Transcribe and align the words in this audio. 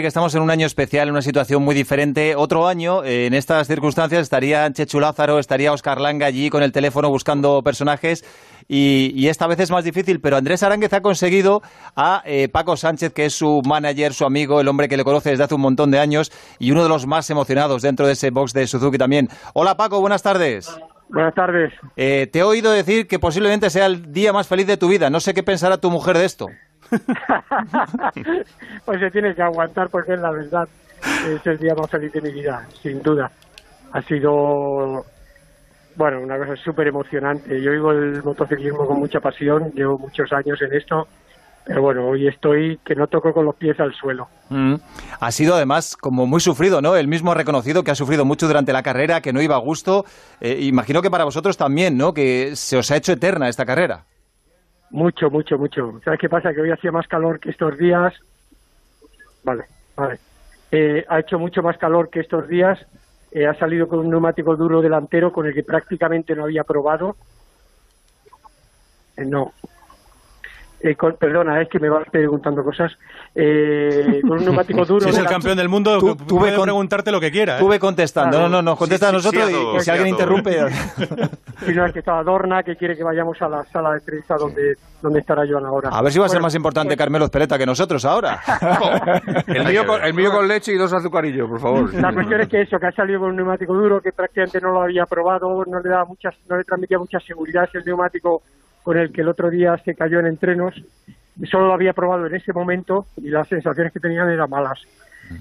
que 0.00 0.08
estamos 0.08 0.34
en 0.34 0.42
un 0.42 0.50
año 0.50 0.66
especial, 0.66 1.08
en 1.08 1.12
una 1.12 1.22
situación 1.22 1.62
muy 1.62 1.74
diferente. 1.74 2.36
Otro 2.36 2.66
año, 2.66 3.04
eh, 3.04 3.26
en 3.26 3.34
estas 3.34 3.66
circunstancias, 3.66 4.22
estaría 4.22 4.70
Chechu 4.72 5.00
Lázaro, 5.00 5.38
estaría 5.38 5.72
Oscar 5.72 6.00
Langa 6.00 6.26
allí 6.26 6.50
con 6.50 6.62
el 6.62 6.72
teléfono 6.72 7.08
buscando 7.08 7.62
personajes. 7.62 8.24
Y, 8.66 9.28
esta 9.28 9.46
vez 9.46 9.60
es 9.60 9.70
más 9.70 9.84
difícil, 9.84 10.20
pero 10.20 10.36
Andrés 10.36 10.62
Aránguez 10.62 10.92
ha 10.94 11.02
conseguido 11.02 11.62
a 11.96 12.22
eh, 12.24 12.48
Paco 12.48 12.76
Sánchez, 12.76 13.12
que 13.12 13.26
es 13.26 13.34
su 13.34 13.62
manager, 13.66 14.14
su 14.14 14.24
amigo, 14.24 14.60
el 14.60 14.68
hombre 14.68 14.88
que 14.88 14.96
le 14.96 15.04
conoce 15.04 15.30
desde 15.30 15.44
hace 15.44 15.54
un 15.54 15.60
montón 15.60 15.90
de 15.90 15.98
años 15.98 16.32
y 16.58 16.70
uno 16.70 16.82
de 16.82 16.88
los 16.88 17.06
más 17.06 17.28
emocionados 17.28 17.82
dentro 17.82 18.06
de 18.06 18.14
ese 18.14 18.30
box 18.30 18.52
de 18.52 18.66
Suzuki 18.66 18.96
también. 18.96 19.28
Hola 19.52 19.76
Paco, 19.76 20.00
buenas 20.00 20.22
tardes. 20.22 20.74
Buenas 21.08 21.34
tardes. 21.34 21.72
Eh, 21.96 22.28
te 22.32 22.40
he 22.40 22.42
oído 22.42 22.72
decir 22.72 23.06
que 23.06 23.18
posiblemente 23.18 23.70
sea 23.70 23.86
el 23.86 24.12
día 24.12 24.32
más 24.32 24.48
feliz 24.48 24.66
de 24.66 24.76
tu 24.76 24.88
vida. 24.88 25.10
No 25.10 25.20
sé 25.20 25.34
qué 25.34 25.42
pensará 25.42 25.78
tu 25.78 25.90
mujer 25.90 26.16
de 26.16 26.24
esto. 26.24 26.48
pues 28.84 29.00
se 29.00 29.10
tiene 29.10 29.34
que 29.34 29.42
aguantar 29.42 29.88
porque 29.90 30.14
es 30.14 30.20
la 30.20 30.30
verdad. 30.30 30.68
Es 31.28 31.46
el 31.46 31.58
día 31.58 31.74
más 31.74 31.90
feliz 31.90 32.12
de 32.12 32.20
mi 32.20 32.30
vida, 32.30 32.66
sin 32.82 33.02
duda. 33.02 33.30
Ha 33.92 34.02
sido, 34.02 35.04
bueno, 35.96 36.20
una 36.20 36.38
cosa 36.38 36.56
súper 36.56 36.88
emocionante. 36.88 37.60
Yo 37.60 37.72
vivo 37.72 37.92
el 37.92 38.22
motociclismo 38.22 38.86
con 38.86 38.98
mucha 38.98 39.20
pasión, 39.20 39.70
llevo 39.72 39.98
muchos 39.98 40.32
años 40.32 40.60
en 40.62 40.74
esto. 40.74 41.06
Pero 41.66 41.80
bueno, 41.80 42.06
hoy 42.06 42.28
estoy 42.28 42.78
que 42.84 42.94
no 42.94 43.06
toco 43.06 43.32
con 43.32 43.46
los 43.46 43.54
pies 43.56 43.80
al 43.80 43.94
suelo. 43.94 44.28
Mm. 44.50 44.74
Ha 45.18 45.32
sido 45.32 45.54
además 45.54 45.96
como 45.96 46.26
muy 46.26 46.40
sufrido, 46.40 46.82
¿no? 46.82 46.94
El 46.94 47.08
mismo 47.08 47.32
ha 47.32 47.34
reconocido 47.34 47.82
que 47.82 47.90
ha 47.90 47.94
sufrido 47.94 48.26
mucho 48.26 48.46
durante 48.46 48.72
la 48.74 48.82
carrera, 48.82 49.22
que 49.22 49.32
no 49.32 49.40
iba 49.40 49.56
a 49.56 49.60
gusto. 49.60 50.04
Eh, 50.40 50.58
imagino 50.60 51.00
que 51.00 51.10
para 51.10 51.24
vosotros 51.24 51.56
también, 51.56 51.96
¿no? 51.96 52.12
Que 52.12 52.54
se 52.54 52.76
os 52.76 52.90
ha 52.90 52.96
hecho 52.96 53.12
eterna 53.12 53.48
esta 53.48 53.64
carrera. 53.64 54.04
Mucho, 54.88 55.30
mucho, 55.30 55.58
mucho. 55.58 56.00
¿Sabes 56.04 56.18
qué 56.20 56.28
pasa? 56.30 56.54
Que 56.54 56.60
hoy 56.62 56.70
hacía 56.70 56.90
más 56.92 57.06
calor 57.06 57.38
que 57.38 57.50
estos 57.50 57.76
días. 57.76 58.14
Vale, 59.42 59.64
vale. 59.96 60.20
Eh, 60.70 61.04
ha 61.08 61.20
hecho 61.20 61.38
mucho 61.38 61.62
más 61.62 61.78
calor 61.78 62.10
que 62.10 62.20
estos 62.20 62.48
días. 62.48 62.78
Eh, 63.30 63.46
ha 63.46 63.54
salido 63.58 63.88
con 63.88 64.00
un 64.00 64.10
neumático 64.10 64.56
duro 64.56 64.80
delantero 64.80 65.32
con 65.32 65.46
el 65.46 65.54
que 65.54 65.64
prácticamente 65.64 66.34
no 66.34 66.44
había 66.44 66.64
probado. 66.64 67.16
Eh, 69.16 69.24
no, 69.24 69.54
eh, 70.84 70.96
perdona, 71.18 71.62
es 71.62 71.68
que 71.70 71.78
me 71.78 71.88
vas 71.88 72.06
preguntando 72.10 72.62
cosas, 72.62 72.92
eh, 73.34 74.20
con 74.20 74.32
un 74.32 74.44
neumático 74.44 74.84
duro. 74.84 75.00
Si 75.00 75.08
es 75.08 75.18
el 75.18 75.26
campeón 75.26 75.56
del 75.56 75.70
mundo, 75.70 75.98
tú, 75.98 76.36
puedes 76.36 76.58
preguntarte 76.60 77.10
lo 77.10 77.20
que 77.20 77.30
quieras. 77.30 77.58
Tuve 77.58 77.78
contestando, 77.78 78.38
no, 78.38 78.48
no, 78.50 78.60
no, 78.60 78.76
contesta 78.76 79.08
a 79.08 79.12
nosotros 79.12 79.50
y, 79.50 79.80
si 79.80 79.90
alguien 79.90 80.08
interrumpe. 80.08 80.58
si 81.64 81.72
no, 81.72 81.86
es 81.86 81.92
que 81.92 82.00
está 82.00 82.18
Adorna, 82.18 82.62
que 82.62 82.76
quiere 82.76 82.96
que 82.96 83.02
vayamos 83.02 83.40
a 83.40 83.48
la 83.48 83.64
sala 83.64 83.92
de 83.92 84.00
prensa 84.02 84.36
donde, 84.36 84.74
donde 85.00 85.20
estará 85.20 85.44
Joan 85.48 85.64
ahora. 85.64 85.88
A 85.90 86.02
ver 86.02 86.12
si 86.12 86.18
va 86.18 86.26
a 86.26 86.28
ser 86.28 86.42
más 86.42 86.54
importante 86.54 86.88
pues- 86.88 86.98
Carmelo 86.98 87.24
Espeleta 87.24 87.56
que 87.56 87.64
nosotros 87.64 88.04
ahora. 88.04 88.40
el, 89.46 89.64
mío 89.66 89.86
con, 89.86 90.04
el 90.04 90.12
mío 90.12 90.30
con 90.32 90.46
leche 90.46 90.72
y 90.74 90.76
dos 90.76 90.92
azucarillos, 90.92 91.48
por 91.48 91.60
favor. 91.60 91.94
La 91.94 92.12
cuestión 92.12 92.42
es 92.42 92.48
que 92.48 92.60
eso, 92.60 92.78
que 92.78 92.86
ha 92.86 92.92
salido 92.92 93.20
con 93.20 93.30
un 93.30 93.36
neumático 93.36 93.72
duro, 93.72 94.02
que 94.02 94.12
prácticamente 94.12 94.60
no 94.60 94.72
lo 94.72 94.82
había 94.82 95.06
probado, 95.06 95.64
no 95.64 95.80
le, 95.80 95.88
da 95.88 96.04
muchas, 96.04 96.34
no 96.46 96.58
le 96.58 96.64
transmitía 96.64 96.98
mucha 96.98 97.18
seguridad, 97.20 97.64
es 97.64 97.74
el 97.74 97.84
neumático 97.86 98.42
con 98.84 98.98
el 98.98 99.10
que 99.10 99.22
el 99.22 99.28
otro 99.28 99.50
día 99.50 99.76
se 99.78 99.96
cayó 99.96 100.20
en 100.20 100.26
entrenos 100.26 100.74
y 101.40 101.46
solo 101.46 101.66
lo 101.66 101.72
había 101.72 101.94
probado 101.94 102.26
en 102.26 102.34
ese 102.36 102.52
momento 102.52 103.06
y 103.16 103.30
las 103.30 103.48
sensaciones 103.48 103.92
que 103.92 103.98
tenían 103.98 104.30
eran 104.30 104.48
malas. 104.48 104.80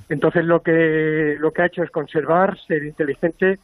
Entonces 0.10 0.46
lo 0.46 0.62
que 0.64 1.36
lo 1.40 1.52
que 1.52 1.62
ha 1.62 1.66
hecho 1.66 1.84
es 1.84 1.92
conservar, 1.92 2.58
ser 2.66 2.84
inteligente, 2.86 3.60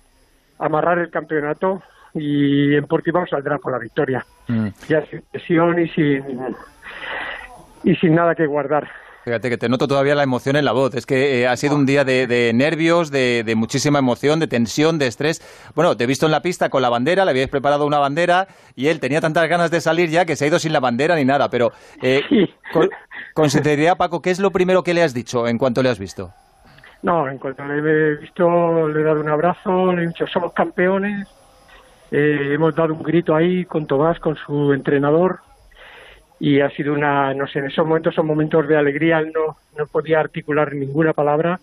amarrar 0.60 1.00
el 1.00 1.10
campeonato 1.10 1.82
y 2.14 2.76
en 2.76 2.86
Portimao 2.86 3.26
saldrá 3.26 3.58
con 3.58 3.72
la 3.72 3.80
victoria. 3.80 4.26
Mm. 4.48 4.68
Ya 4.90 5.06
sin 5.06 5.22
presión 5.32 5.80
y 5.80 5.88
sin 5.88 6.24
y 7.84 7.96
sin 7.96 8.16
nada 8.16 8.36
que 8.36 8.46
guardar. 8.46 8.90
Fíjate 9.24 9.50
que 9.50 9.58
te 9.58 9.68
noto 9.68 9.88
todavía 9.88 10.16
la 10.16 10.24
emoción 10.24 10.56
en 10.56 10.66
la 10.66 10.72
voz. 10.72 10.96
Es 10.96 11.06
que 11.06 11.42
eh, 11.42 11.48
ha 11.48 11.56
sido 11.58 11.76
un 11.76 11.86
día 11.86 12.04
de, 12.04 12.52
nervios, 12.54 13.12
de, 13.12 13.54
muchísima 13.56 14.00
emoción, 14.00 14.40
de 14.40 14.48
tensión, 14.48 14.98
de 14.98 15.08
estrés. 15.08 15.42
Bueno, 15.76 15.98
te 15.98 16.06
he 16.06 16.08
visto 16.08 16.26
en 16.26 16.32
la 16.32 16.42
pista 16.42 16.70
con 16.70 16.82
la 16.82 16.90
bandera, 16.90 17.26
le 17.26 17.32
habíais 17.32 17.50
preparado 17.50 17.86
una 17.86 18.00
bandera 18.00 18.48
y 18.76 18.88
él 18.88 19.00
tenía 19.00 19.22
tantas 19.22 19.48
ganas 19.50 19.72
de 19.72 19.82
salir 19.82 20.10
ya 20.10 20.26
que 20.26 20.36
se 20.36 20.46
ha 20.46 20.48
ido 20.48 20.60
sin 20.60 20.74
la 20.74 20.80
bandera 20.80 21.16
ni 21.16 21.26
nada. 21.26 21.50
Pero, 21.50 21.72
eh, 22.02 22.22
con, 23.34 23.50
sinceridad, 23.50 23.98
Paco, 23.98 24.22
¿qué 24.22 24.32
es 24.32 24.40
lo 24.40 24.52
primero 24.52 24.84
que 24.84 24.94
le 24.94 25.04
has 25.04 25.14
dicho 25.14 25.48
en 25.48 25.58
cuanto 25.58 25.84
le 25.84 25.90
has 25.90 26.00
visto? 26.00 26.32
No, 27.02 27.30
en 27.30 27.38
cuanto 27.38 27.64
le 27.66 27.78
he 27.78 28.16
visto, 28.18 28.88
le 28.88 29.02
he 29.02 29.04
dado 29.04 29.22
un 29.22 29.30
abrazo, 29.30 29.94
le 29.94 30.04
he 30.04 30.08
dicho, 30.08 30.28
somos 30.28 30.54
campeones. 30.54 31.28
Eh, 32.12 32.54
hemos 32.54 32.76
dado 32.76 32.94
un 32.94 33.04
grito 33.04 33.36
ahí 33.36 33.66
con 33.66 33.86
Tomás, 33.86 34.20
con 34.20 34.36
su 34.36 34.74
entrenador, 34.74 35.42
y 36.40 36.62
ha 36.62 36.70
sido 36.70 36.94
una, 36.94 37.34
no 37.34 37.48
sé, 37.48 37.60
en 37.60 37.66
esos 37.66 37.86
momentos 37.86 38.16
son 38.16 38.26
momentos 38.26 38.68
de 38.68 38.78
alegría, 38.78 39.22
no, 39.22 39.58
no 39.78 39.88
podía 39.88 40.20
articular 40.20 40.74
ninguna 40.74 41.14
palabra, 41.14 41.60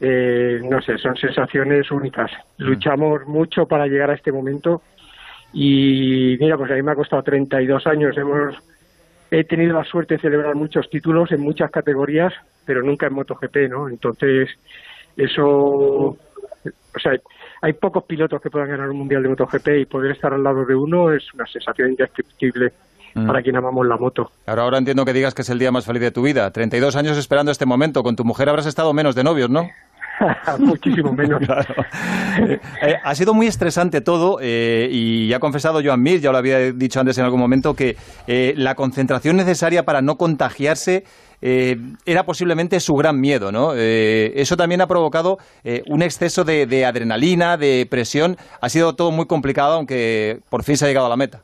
eh, 0.00 0.60
no 0.64 0.80
sé, 0.80 0.96
son 0.98 1.16
sensaciones 1.16 1.90
únicas. 1.90 2.30
Mm. 2.58 2.64
Luchamos 2.64 3.26
mucho 3.26 3.66
para 3.66 3.86
llegar 3.86 4.10
a 4.10 4.14
este 4.14 4.32
momento 4.32 4.82
y 5.52 6.36
mira, 6.40 6.56
pues 6.56 6.70
a 6.70 6.74
mí 6.74 6.82
me 6.82 6.92
ha 6.92 6.96
costado 6.96 7.22
32 7.22 7.86
años, 7.86 8.16
hemos 8.16 8.56
he 9.30 9.44
tenido 9.44 9.74
la 9.74 9.84
suerte 9.84 10.14
de 10.14 10.20
celebrar 10.20 10.54
muchos 10.54 10.88
títulos 10.88 11.30
en 11.32 11.42
muchas 11.42 11.70
categorías, 11.70 12.32
pero 12.64 12.82
nunca 12.82 13.08
en 13.08 13.12
MotoGP, 13.12 13.56
¿no? 13.68 13.86
Entonces, 13.86 14.48
eso, 15.18 15.46
o 15.46 16.98
sea, 16.98 17.12
hay 17.60 17.72
pocos 17.74 18.04
pilotos 18.04 18.40
que 18.40 18.48
puedan 18.48 18.70
ganar 18.70 18.88
un 18.88 18.96
mundial 18.96 19.22
de 19.22 19.28
MotoGP 19.28 19.68
y 19.80 19.84
poder 19.84 20.12
estar 20.12 20.32
al 20.32 20.42
lado 20.42 20.64
de 20.64 20.74
uno 20.74 21.12
es 21.12 21.34
una 21.34 21.46
sensación 21.46 21.90
indescriptible 21.90 22.72
Mm. 23.14 23.26
para 23.26 23.42
quien 23.42 23.56
amamos 23.56 23.86
la 23.86 23.96
moto. 23.96 24.30
Ahora, 24.46 24.62
ahora 24.62 24.78
entiendo 24.78 25.04
que 25.04 25.12
digas 25.12 25.34
que 25.34 25.42
es 25.42 25.50
el 25.50 25.58
día 25.58 25.72
más 25.72 25.84
feliz 25.84 26.02
de 26.02 26.10
tu 26.10 26.22
vida. 26.22 26.50
32 26.50 26.96
años 26.96 27.16
esperando 27.16 27.52
este 27.52 27.66
momento. 27.66 28.02
Con 28.02 28.16
tu 28.16 28.24
mujer 28.24 28.48
habrás 28.48 28.66
estado 28.66 28.92
menos 28.92 29.14
de 29.14 29.24
novios, 29.24 29.50
¿no? 29.50 29.68
Muchísimo 30.58 31.12
menos. 31.12 31.42
Eh, 32.40 32.94
ha 33.02 33.14
sido 33.16 33.34
muy 33.34 33.48
estresante 33.48 34.00
todo 34.00 34.38
eh, 34.40 34.88
y 34.92 35.26
ya 35.26 35.38
ha 35.38 35.40
confesado 35.40 35.80
Joan 35.82 36.00
Mir, 36.00 36.20
ya 36.20 36.30
lo 36.30 36.38
había 36.38 36.72
dicho 36.72 37.00
antes 37.00 37.18
en 37.18 37.24
algún 37.24 37.40
momento, 37.40 37.74
que 37.74 37.96
eh, 38.28 38.54
la 38.56 38.76
concentración 38.76 39.36
necesaria 39.36 39.84
para 39.84 40.02
no 40.02 40.16
contagiarse 40.16 41.04
era 41.40 42.24
posiblemente 42.24 42.78
su 42.80 42.94
gran 42.94 43.20
miedo, 43.20 43.52
¿no? 43.52 43.72
eso 43.74 44.56
también 44.56 44.80
ha 44.80 44.88
provocado 44.88 45.38
un 45.86 46.02
exceso 46.02 46.42
de, 46.42 46.66
de 46.66 46.84
adrenalina, 46.84 47.56
de 47.56 47.86
presión. 47.88 48.36
Ha 48.60 48.68
sido 48.68 48.96
todo 48.96 49.12
muy 49.12 49.26
complicado, 49.26 49.74
aunque 49.74 50.40
por 50.50 50.64
fin 50.64 50.76
se 50.76 50.84
ha 50.84 50.88
llegado 50.88 51.06
a 51.06 51.10
la 51.10 51.16
meta. 51.16 51.42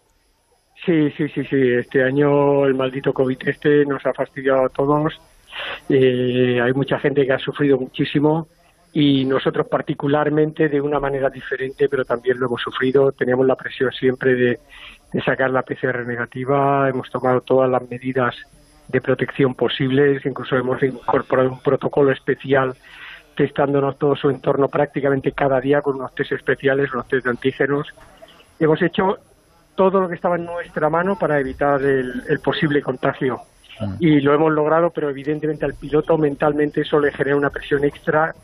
Sí, 0.85 1.11
sí, 1.17 1.29
sí, 1.29 1.45
sí. 1.45 1.73
Este 1.79 2.03
año 2.03 2.67
el 2.67 2.75
maldito 2.75 3.13
COVID 3.15 3.49
este 3.49 3.87
nos 3.87 4.05
ha 4.05 4.13
fastidiado 4.13 4.67
a 4.67 4.69
todos. 4.69 5.19
Eh, 5.89 6.61
hay 6.63 6.73
mucha 6.75 6.99
gente 6.99 7.25
que 7.25 7.33
ha 7.33 7.39
sufrido 7.39 7.79
muchísimo 7.79 8.49
y 8.93 9.25
nosotros 9.25 9.67
particularmente 9.67 10.69
de 10.69 10.81
una 10.81 11.01
manera 11.01 11.31
diferente, 11.31 11.89
pero 11.89 12.05
también 12.05 12.39
lo 12.39 12.47
hemos 12.47 12.61
sufrido. 12.61 13.13
Teníamos 13.13 13.47
la 13.47 13.57
presión 13.57 13.93
siempre 13.93 14.35
de, 14.35 14.61
sacar 15.25 15.51
la 15.51 15.63
PCR 15.63 16.07
negativa. 16.07 16.89
Hemos 16.89 17.09
tomado 17.11 17.41
todas 17.41 17.71
las 17.71 17.89
medidas 17.89 18.35
de 18.89 19.01
protección 19.01 19.55
posibles. 19.55 20.25
Incluso 20.27 20.57
hemos 20.57 20.83
incorporado 20.83 21.51
un 21.51 21.61
protocolo 21.61 22.13
especial 22.13 22.75
testándonos 23.37 23.99
todo 23.99 24.15
su 24.15 24.31
entorno 24.31 24.69
prácticamente 24.69 25.33
cada 25.33 25.61
día 25.61 25.83
con 25.83 25.97
unos 25.97 26.15
test 26.15 26.33
especiales, 26.33 26.93
unos 26.93 27.09
test 27.09 27.25
de 27.25 27.31
antígenos. 27.31 27.89
Hemos 28.61 28.81
hecho 28.83 29.19
todo 29.75 30.01
lo 30.01 30.09
que 30.09 30.15
estaba 30.15 30.37
en 30.37 30.45
nuestra 30.45 30.89
mano 30.89 31.17
para 31.19 31.39
evitar 31.39 31.83
el, 31.83 32.41
posible 32.43 32.83
contagio. 32.83 33.41
Mm. 33.81 33.95
Y 34.01 34.21
lo 34.21 34.35
hemos 34.35 34.53
logrado, 34.53 34.91
pero 34.91 35.11
evidentemente 35.11 35.65
al 35.65 35.75
piloto 35.75 36.17
mentalmente 36.17 36.83
eso 36.83 37.01
le 37.01 37.13
genera 37.13 37.37
una 37.37 37.51
presión 37.51 37.85
extra 37.85 38.35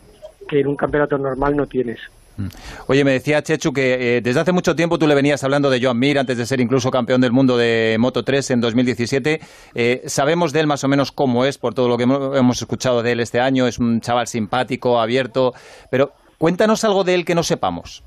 que 0.49 0.61
en 0.61 0.67
un 0.67 0.77
campeonato 0.77 1.19
normal 1.19 1.57
no 1.57 1.67
tienes. 1.67 2.01
Mm. 2.37 2.47
Oye, 2.87 3.05
me 3.05 3.13
decía 3.13 3.43
Chechu 3.43 3.73
que 3.73 4.17
eh, 4.17 4.21
desde 4.21 4.41
hace 4.41 4.53
mucho 4.53 4.75
tiempo 4.75 4.99
tú 4.99 5.07
le 5.07 5.15
venías 5.15 5.45
hablando 5.45 5.71
de 5.71 5.83
Joan 5.83 5.99
Mir 5.99 6.19
antes 6.19 6.37
de 6.37 6.47
ser 6.47 6.61
incluso 6.61 6.91
campeón 6.91 7.21
del 7.21 7.33
mundo 7.33 7.57
de 7.57 7.97
Moto 7.99 8.25
3 8.25 8.51
en 8.53 8.61
2017. 8.61 9.41
Eh, 9.75 10.03
sabemos 10.07 10.53
de 10.53 10.61
él 10.61 10.67
más 10.67 10.83
o 10.85 10.89
menos 10.89 11.13
cómo 11.13 11.45
es 11.45 11.59
por 11.59 11.75
todo 11.75 11.89
lo 11.89 11.97
que 11.97 12.05
hemos 12.05 12.61
escuchado 12.61 13.03
de 13.03 13.13
él 13.13 13.21
este 13.21 13.41
año. 13.41 13.67
Es 13.67 13.79
un 13.79 14.01
chaval 14.01 14.27
simpático, 14.27 15.01
abierto, 15.01 15.55
pero 15.91 16.13
cuéntanos 16.39 16.85
algo 16.85 17.05
de 17.05 17.15
él 17.15 17.25
que 17.25 17.35
no 17.35 17.43
sepamos. 17.43 18.03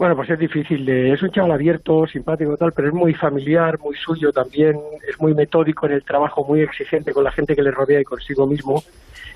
Bueno, 0.00 0.16
pues 0.16 0.30
es 0.30 0.38
difícil. 0.38 0.88
Es 0.88 1.22
un 1.22 1.30
chaval 1.30 1.52
abierto, 1.52 2.06
simpático, 2.06 2.56
tal, 2.56 2.72
pero 2.72 2.88
es 2.88 2.94
muy 2.94 3.12
familiar, 3.12 3.78
muy 3.80 3.94
suyo 3.96 4.32
también. 4.32 4.80
Es 5.06 5.20
muy 5.20 5.34
metódico 5.34 5.84
en 5.84 5.92
el 5.92 6.04
trabajo, 6.04 6.42
muy 6.42 6.62
exigente 6.62 7.12
con 7.12 7.22
la 7.22 7.30
gente 7.30 7.54
que 7.54 7.62
le 7.62 7.70
rodea 7.70 8.00
y 8.00 8.04
consigo 8.04 8.46
mismo. 8.46 8.82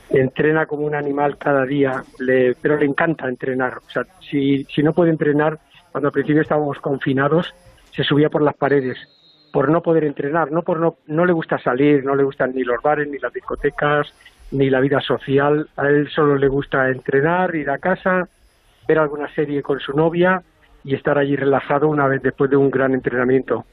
Entrena 0.09 0.65
como 0.65 0.87
un 0.87 0.95
animal 0.95 1.37
cada 1.37 1.67
día, 1.67 2.03
le, 2.19 2.55
pero 2.55 2.79
le 2.79 2.87
encanta 2.87 3.29
entrenar. 3.29 3.77
O 3.77 3.91
sea, 3.91 4.07
si, 4.31 4.65
si 4.65 4.83
no 4.83 4.95
puede 4.95 5.11
entrenar, 5.11 5.59
cuando 5.93 6.09
al 6.09 6.13
principio 6.13 6.41
estábamos 6.41 6.79
confinados, 6.79 7.55
se 7.91 8.03
subía 8.03 8.31
por 8.31 8.41
las 8.41 8.55
paredes 8.57 8.97
por 9.53 9.69
no 9.69 9.83
poder 9.83 10.05
entrenar, 10.05 10.51
no 10.51 10.63
por 10.63 10.81
no, 10.81 10.97
no 11.09 11.27
le 11.27 11.35
gusta 11.35 11.59
salir, 11.59 12.03
no 12.07 12.17
le 12.17 12.25
gustan 12.25 12.55
ni 12.55 12.65
los 12.65 12.81
bares, 12.83 13.07
ni 13.07 13.19
las 13.19 13.35
discotecas, 13.35 14.15
ni 14.51 14.71
la 14.71 14.81
vida 14.81 15.03
social. 15.03 15.69
A 15.77 15.89
él 15.89 16.09
solo 16.09 16.37
le 16.37 16.49
gusta 16.49 16.89
entrenar, 16.89 17.55
ir 17.55 17.69
a 17.69 17.77
casa, 17.77 18.27
ver 18.89 18.99
alguna 18.99 19.29
serie 19.35 19.61
con 19.61 19.79
su 19.79 19.93
novia 19.93 20.43
y 20.85 20.95
estar 20.95 21.19
allí 21.19 21.35
relajado 21.35 21.89
una 21.89 22.07
vez 22.07 22.23
después 22.23 22.51
de 22.51 22.57
un 22.57 22.71
gran 22.71 22.95
entrenamiento. 22.95 23.65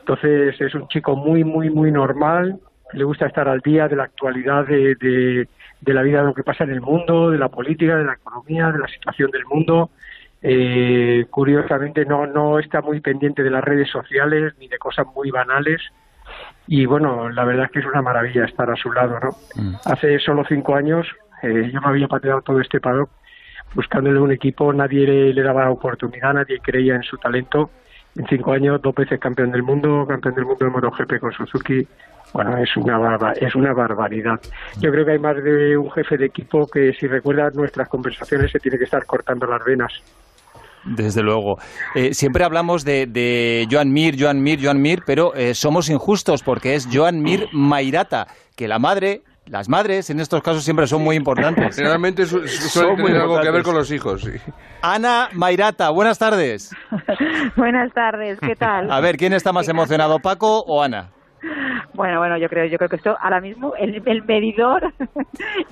Entonces 0.00 0.60
es 0.60 0.74
un 0.74 0.88
chico 0.88 1.14
muy, 1.16 1.44
muy, 1.44 1.70
muy 1.70 1.92
normal, 1.92 2.58
le 2.92 3.04
gusta 3.04 3.26
estar 3.26 3.48
al 3.48 3.60
día 3.60 3.88
de 3.88 3.96
la 3.96 4.04
actualidad 4.04 4.66
de, 4.66 4.94
de, 4.94 5.94
la 5.94 6.02
vida, 6.02 6.20
de 6.20 6.28
lo 6.28 6.34
que 6.34 6.44
pasa 6.44 6.64
en 6.64 6.70
el 6.70 6.80
mundo, 6.80 7.30
de 7.30 7.38
la 7.38 7.48
política, 7.48 7.96
de 7.96 8.04
la 8.04 8.14
economía, 8.14 8.70
de 8.70 8.78
la 8.78 8.88
situación 8.88 9.30
del 9.30 9.44
mundo. 9.44 9.90
Eh, 10.42 11.26
curiosamente 11.30 12.04
no, 12.04 12.26
no 12.26 12.58
está 12.58 12.80
muy 12.80 13.00
pendiente 13.00 13.42
de 13.42 13.50
las 13.50 13.64
redes 13.64 13.90
sociales 13.90 14.54
ni 14.58 14.68
de 14.68 14.78
cosas 14.78 15.06
muy 15.14 15.30
banales 15.30 15.80
y 16.68 16.84
bueno, 16.86 17.28
la 17.28 17.44
verdad 17.44 17.66
es 17.66 17.70
que 17.70 17.78
es 17.80 17.86
una 17.86 18.02
maravilla 18.02 18.44
estar 18.44 18.70
a 18.70 18.76
su 18.76 18.92
lado, 18.92 19.18
¿no? 19.20 19.30
Mm. 19.54 19.76
Hace 19.84 20.18
solo 20.18 20.44
cinco 20.48 20.74
años 20.74 21.06
eh, 21.42 21.70
yo 21.72 21.80
me 21.80 21.88
había 21.88 22.08
pateado 22.08 22.42
todo 22.42 22.60
este 22.60 22.80
paddock 22.80 23.10
buscándole 23.74 24.20
un 24.20 24.32
equipo, 24.32 24.72
nadie 24.72 25.32
le, 25.32 25.42
daba 25.42 25.70
oportunidad, 25.70 26.34
nadie 26.34 26.58
creía 26.60 26.96
en 26.96 27.02
su 27.02 27.16
talento. 27.18 27.70
En 28.16 28.26
cinco 28.26 28.52
años, 28.52 28.80
dos 28.80 28.94
veces 28.94 29.20
campeón 29.20 29.50
del 29.50 29.62
mundo, 29.62 30.06
campeón 30.08 30.34
del 30.34 30.46
mundo 30.46 30.64
de 30.64 30.70
MotoGP 30.70 31.20
con 31.20 31.32
Suzuki. 31.32 31.86
Bueno, 32.32 32.56
es 32.56 32.74
una, 32.76 33.32
es 33.38 33.54
una 33.54 33.72
barbaridad. 33.72 34.40
Yo 34.80 34.90
creo 34.90 35.04
que 35.04 35.12
hay 35.12 35.18
más 35.18 35.42
de 35.42 35.76
un 35.76 35.90
jefe 35.90 36.16
de 36.16 36.26
equipo 36.26 36.66
que, 36.66 36.92
si 36.94 37.06
recuerdas 37.06 37.54
nuestras 37.54 37.88
conversaciones, 37.88 38.50
se 38.50 38.58
tiene 38.58 38.78
que 38.78 38.84
estar 38.84 39.04
cortando 39.04 39.46
las 39.46 39.64
venas. 39.64 39.92
Desde 40.86 41.22
luego. 41.22 41.58
Eh, 41.94 42.14
siempre 42.14 42.44
hablamos 42.44 42.84
de, 42.84 43.06
de, 43.06 43.66
Joan 43.70 43.92
Mir, 43.92 44.16
Joan 44.18 44.40
Mir, 44.40 44.60
Joan 44.62 44.80
Mir, 44.80 45.02
pero 45.04 45.34
eh, 45.34 45.54
somos 45.54 45.90
injustos 45.90 46.42
porque 46.42 46.74
es 46.74 46.88
Joan 46.92 47.20
Mir 47.22 47.48
Mairata, 47.52 48.28
que 48.54 48.68
la 48.68 48.78
madre 48.78 49.22
las 49.48 49.68
madres 49.68 50.10
en 50.10 50.20
estos 50.20 50.42
casos 50.42 50.64
siempre 50.64 50.86
son 50.86 51.02
muy 51.02 51.16
importantes. 51.16 51.76
Generalmente 51.76 52.26
suelen 52.26 52.96
tener 52.96 53.20
algo 53.20 53.40
que 53.40 53.50
ver 53.50 53.62
con 53.62 53.74
los 53.74 53.90
hijos. 53.90 54.28
Ana 54.82 55.28
Mairata, 55.32 55.90
buenas 55.90 56.18
tardes. 56.18 56.74
buenas 57.56 57.92
tardes, 57.92 58.38
¿qué 58.40 58.56
tal? 58.56 58.90
A 58.90 59.00
ver, 59.00 59.16
¿quién 59.16 59.32
está 59.32 59.52
más 59.52 59.68
emocionado, 59.68 60.18
Paco 60.18 60.60
o 60.66 60.82
Ana? 60.82 61.10
Bueno, 61.94 62.18
bueno, 62.18 62.36
yo 62.36 62.48
creo, 62.48 62.66
yo 62.66 62.76
creo 62.76 62.90
que 62.90 62.96
esto 62.96 63.16
ahora 63.20 63.40
mismo 63.40 63.72
el, 63.76 64.22
medidor, 64.24 64.92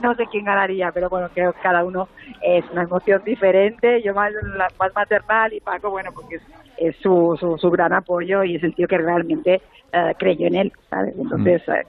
no 0.03 0.15
sé 0.15 0.25
quién 0.31 0.45
ganaría, 0.45 0.91
pero 0.93 1.11
bueno, 1.11 1.29
creo 1.35 1.53
que 1.53 1.61
cada 1.61 1.85
uno 1.85 2.09
es 2.43 2.65
una 2.71 2.83
emoción 2.83 3.23
diferente. 3.25 4.01
Yo 4.03 4.15
más, 4.15 4.33
más 4.79 4.95
maternal 4.95 5.53
y 5.53 5.61
Paco, 5.61 5.91
bueno, 5.91 6.13
porque 6.15 6.41
es, 6.79 6.97
su, 6.97 7.37
su, 7.61 7.71
gran 7.71 7.93
apoyo 7.93 8.43
y 8.43 8.57
es 8.57 8.63
el 8.63 8.75
tío 8.75 8.89
que 8.89 8.97
realmente 8.97 9.61
eh, 9.93 10.15
creyó 10.19 10.47
en 10.47 10.55
él, 10.55 10.73
¿sabes? 10.89 11.15
Entonces, 11.19 11.63
mm. 11.67 11.73
eh, 11.73 11.85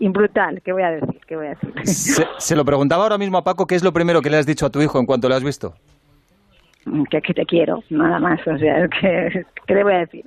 brutal, 0.00 0.62
¿qué 0.62 0.72
voy 0.72 0.82
a 0.82 0.90
decir? 0.90 1.20
¿Qué 1.26 1.36
voy 1.36 1.46
a 1.46 1.50
decir? 1.50 1.72
Se, 2.38 2.56
lo 2.56 2.64
preguntaba 2.64 3.04
ahora 3.04 3.18
mismo 3.18 3.38
a 3.38 3.44
Paco, 3.44 3.66
¿qué 3.66 3.74
es 3.74 3.82
lo 3.82 3.92
primero 3.92 4.22
que 4.22 4.30
le 4.30 4.38
has 4.38 4.46
dicho 4.46 4.66
a 4.66 4.70
tu 4.70 4.80
hijo 4.80 4.98
en 4.98 5.06
cuanto 5.06 5.28
lo 5.28 5.34
has 5.34 5.44
visto? 5.44 5.74
Mm, 6.84 7.04
que, 7.04 7.20
que 7.20 7.34
te 7.34 7.46
quiero, 7.46 7.82
nada 7.90 8.18
más, 8.18 8.40
o 8.46 8.58
sea, 8.58 8.88
que, 9.00 9.44
¿qué 9.66 9.74
le 9.74 9.82
voy 9.82 9.94
a 9.94 9.98
decir? 9.98 10.24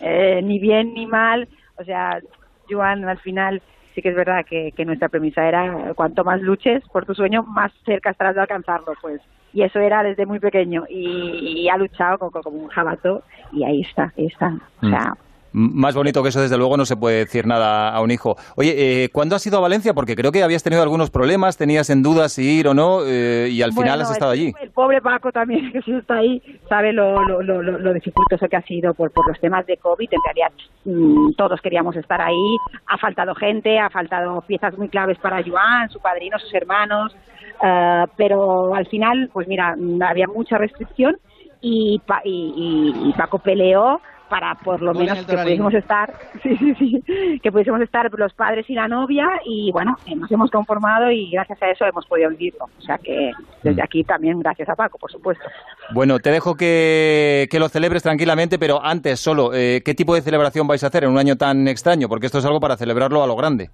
Eh, 0.00 0.40
ni 0.42 0.58
bien 0.58 0.94
ni 0.94 1.06
mal, 1.06 1.48
o 1.76 1.84
sea, 1.84 2.20
Joan, 2.68 3.04
al 3.08 3.18
final 3.18 3.62
sí 3.94 4.02
que 4.02 4.08
es 4.08 4.14
verdad 4.14 4.44
que, 4.44 4.72
nuestra 4.84 5.08
premisa 5.08 5.46
era 5.46 5.92
cuanto 5.94 6.24
más 6.24 6.40
luches 6.40 6.82
por 6.92 7.06
tu 7.06 7.14
sueño, 7.14 7.42
más 7.42 7.72
cerca 7.84 8.10
estarás 8.10 8.34
de 8.34 8.40
alcanzarlo, 8.40 8.94
pues. 9.00 9.20
Y 9.54 9.62
eso 9.62 9.80
era 9.80 10.02
desde 10.02 10.24
muy 10.24 10.40
pequeño 10.40 10.84
y, 10.88 11.68
ha 11.68 11.76
luchado 11.76 12.18
como, 12.18 12.30
como, 12.30 12.58
un 12.58 12.68
jabato 12.68 13.22
y 13.52 13.64
ahí 13.64 13.82
está, 13.82 14.12
ahí 14.16 14.26
está. 14.26 14.58
O 14.80 14.88
sea, 14.88 15.10
mm. 15.10 15.31
Más 15.52 15.94
bonito 15.94 16.22
que 16.22 16.30
eso, 16.30 16.40
desde 16.40 16.56
luego, 16.56 16.76
no 16.76 16.84
se 16.86 16.96
puede 16.96 17.18
decir 17.18 17.46
nada 17.46 17.90
a 17.90 18.00
un 18.00 18.10
hijo. 18.10 18.36
Oye, 18.56 19.04
eh, 19.04 19.08
¿cuándo 19.12 19.36
has 19.36 19.46
ido 19.46 19.58
a 19.58 19.60
Valencia? 19.60 19.92
Porque 19.92 20.16
creo 20.16 20.32
que 20.32 20.42
habías 20.42 20.62
tenido 20.62 20.82
algunos 20.82 21.10
problemas, 21.10 21.58
tenías 21.58 21.90
en 21.90 22.02
duda 22.02 22.28
si 22.28 22.58
ir 22.58 22.68
o 22.68 22.74
no, 22.74 23.00
eh, 23.06 23.48
y 23.50 23.60
al 23.60 23.72
final 23.72 24.00
has 24.00 24.10
estado 24.10 24.32
allí. 24.32 24.52
El 24.62 24.70
pobre 24.70 25.02
Paco 25.02 25.30
también, 25.30 25.70
que 25.72 25.82
si 25.82 25.92
está 25.92 26.16
ahí, 26.16 26.40
sabe 26.68 26.92
lo, 26.92 27.22
lo, 27.22 27.42
lo, 27.42 27.62
lo 27.62 27.92
dificultoso 27.92 28.46
que 28.48 28.56
ha 28.56 28.62
sido 28.62 28.94
por, 28.94 29.10
por 29.12 29.28
los 29.28 29.38
temas 29.40 29.66
de 29.66 29.76
COVID. 29.76 30.08
En 30.10 30.20
realidad, 30.24 30.52
mm, 30.84 31.32
todos 31.36 31.60
queríamos 31.60 31.96
estar 31.96 32.20
ahí. 32.20 32.56
Ha 32.86 32.96
faltado 32.98 33.34
gente, 33.34 33.78
ha 33.78 33.90
faltado 33.90 34.40
piezas 34.46 34.76
muy 34.78 34.88
claves 34.88 35.18
para 35.18 35.42
Joan, 35.42 35.90
su 35.90 36.00
padrino, 36.00 36.38
sus 36.38 36.54
hermanos. 36.54 37.14
Eh, 37.62 38.04
pero 38.16 38.74
al 38.74 38.86
final, 38.86 39.28
pues 39.32 39.46
mira, 39.46 39.74
había 40.08 40.26
mucha 40.26 40.56
restricción 40.56 41.16
y, 41.60 42.00
y, 42.24 42.92
y 43.08 43.12
Paco 43.12 43.38
peleó 43.38 44.00
para 44.32 44.54
por 44.54 44.80
lo 44.80 44.94
menos 44.94 45.26
que 45.26 45.36
pudiésemos 45.36 45.74
estar, 45.74 46.10
sí, 46.42 46.56
sí, 46.56 46.74
sí, 46.78 47.38
que 47.42 47.52
pudiésemos 47.52 47.82
estar 47.82 48.10
los 48.18 48.32
padres 48.32 48.64
y 48.70 48.74
la 48.74 48.88
novia 48.88 49.28
y 49.44 49.70
bueno, 49.72 49.94
eh, 50.06 50.16
nos 50.16 50.32
hemos 50.32 50.50
conformado 50.50 51.10
y 51.10 51.30
gracias 51.30 51.62
a 51.62 51.70
eso 51.70 51.84
hemos 51.84 52.06
podido 52.06 52.30
vivirlo. 52.30 52.64
O 52.78 52.80
sea 52.80 52.96
que 52.96 53.32
desde 53.62 53.82
mm. 53.82 53.84
aquí 53.84 54.04
también 54.04 54.40
gracias 54.40 54.70
a 54.70 54.74
Paco, 54.74 54.96
por 54.96 55.12
supuesto. 55.12 55.44
Bueno, 55.92 56.18
te 56.18 56.30
dejo 56.30 56.54
que, 56.54 57.46
que 57.50 57.58
lo 57.58 57.68
celebres 57.68 58.02
tranquilamente, 58.02 58.58
pero 58.58 58.82
antes 58.82 59.20
solo, 59.20 59.52
eh, 59.52 59.82
¿qué 59.84 59.92
tipo 59.92 60.14
de 60.14 60.22
celebración 60.22 60.66
vais 60.66 60.82
a 60.82 60.86
hacer 60.86 61.04
en 61.04 61.10
un 61.10 61.18
año 61.18 61.36
tan 61.36 61.68
extraño? 61.68 62.08
Porque 62.08 62.24
esto 62.24 62.38
es 62.38 62.46
algo 62.46 62.58
para 62.58 62.78
celebrarlo 62.78 63.22
a 63.22 63.26
lo 63.26 63.36
grande. 63.36 63.68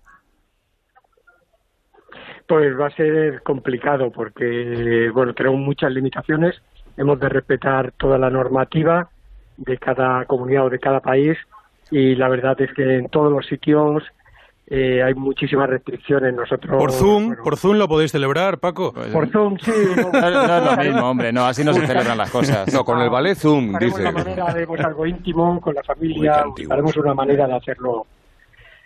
Pues 2.48 2.76
va 2.76 2.88
a 2.88 2.96
ser 2.96 3.44
complicado 3.44 4.10
porque, 4.10 5.08
bueno, 5.14 5.34
tenemos 5.34 5.60
muchas 5.60 5.92
limitaciones, 5.92 6.60
hemos 6.96 7.20
de 7.20 7.28
respetar 7.28 7.92
toda 7.92 8.18
la 8.18 8.28
normativa 8.28 9.08
de 9.58 9.76
cada 9.76 10.24
comunidad 10.24 10.66
o 10.66 10.70
de 10.70 10.78
cada 10.78 11.00
país 11.00 11.36
y 11.90 12.14
la 12.14 12.28
verdad 12.28 12.60
es 12.60 12.72
que 12.72 12.96
en 12.96 13.08
todos 13.08 13.32
los 13.32 13.46
sitios 13.46 14.02
eh, 14.70 15.02
hay 15.02 15.14
muchísimas 15.14 15.70
restricciones. 15.70 16.34
Nosotros 16.34 16.76
por 16.76 16.92
Zoom, 16.92 17.36
por 17.42 17.56
Zoom 17.56 17.78
lo 17.78 17.88
podéis 17.88 18.12
celebrar, 18.12 18.58
Paco. 18.58 18.92
Por 18.92 19.30
Zoom, 19.30 19.56
sí. 19.58 19.72
No, 20.12 20.18
es 20.18 20.64
lo 20.64 20.76
mismo, 20.76 21.10
hombre. 21.10 21.32
No, 21.32 21.46
así 21.46 21.64
no 21.64 21.72
se 21.72 21.86
celebran 21.86 22.18
las 22.18 22.30
cosas. 22.30 22.72
No, 22.72 22.84
con 22.84 23.00
el 23.00 23.08
ballet 23.08 23.36
Zoom, 23.36 23.78
dice. 23.78 24.02
una 24.02 24.12
manera, 24.12 24.44
haremos 24.44 24.80
algo 24.80 25.06
íntimo 25.06 25.60
con 25.60 25.74
la 25.74 25.82
familia. 25.82 26.44
Haremos 26.68 26.96
una 26.96 27.14
manera 27.14 27.46
de 27.46 27.56
hacerlo. 27.56 28.06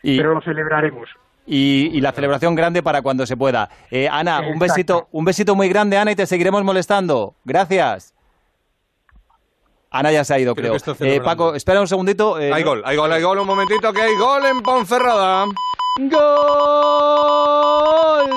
pero 0.03 0.35
lo 0.35 0.41
celebraremos. 0.41 1.09
Y, 1.45 2.01
la 2.01 2.13
celebración 2.13 2.55
grande 2.55 2.85
para 2.85 3.03
cuando 3.03 3.27
se 3.27 3.37
pueda. 3.37 3.69
Eh, 3.91 4.09
Ana, 4.09 4.43
un 4.49 4.61
besito, 4.61 5.09
un 5.11 5.25
besito 5.25 5.57
muy 5.57 5.69
grande, 5.69 5.99
Ana, 5.99 6.13
y 6.13 6.17
te 6.17 6.27
seguiremos 6.27 6.63
molestando. 6.63 7.35
Gracias. 7.45 8.15
Ana 9.93 10.11
ya 10.11 10.25
se 10.25 10.33
ha 10.35 10.39
ido, 10.39 10.55
creo. 10.55 10.75
Eh, 11.01 11.21
Paco, 11.23 11.55
espera 11.55 11.81
un 11.81 11.87
segundito. 11.87 12.39
Eh, 12.39 12.51
hay 12.53 12.63
gol, 12.63 12.83
hay 12.85 12.97
gol, 12.97 13.13
hay 13.13 13.23
gol, 13.23 13.39
un 13.39 13.47
momentito, 13.47 13.93
que 13.93 14.01
hay 14.01 14.17
gol 14.17 14.47
en 14.47 14.63
Ponferrada. 14.63 15.45
Gol 16.01 16.13